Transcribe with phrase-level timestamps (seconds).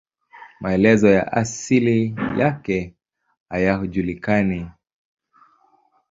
[0.59, 2.93] Maelezo ya asili yake
[3.49, 4.71] hayajulikani.